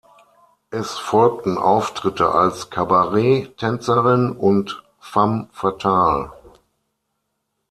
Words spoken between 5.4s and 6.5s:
fatale.